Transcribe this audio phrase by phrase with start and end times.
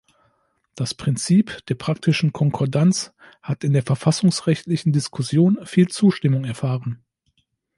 [0.73, 3.13] Das Prinzip der praktischen Konkordanz
[3.43, 7.03] hat in der verfassungsrechtlichen Diskussion viel Zustimmung erfahren.